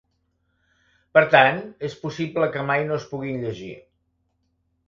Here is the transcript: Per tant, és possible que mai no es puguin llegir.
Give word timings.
Per 1.17 1.23
tant, 1.35 1.59
és 1.89 1.97
possible 2.05 2.49
que 2.57 2.65
mai 2.71 2.89
no 2.89 2.99
es 2.99 3.07
puguin 3.15 3.39
llegir. 3.45 3.73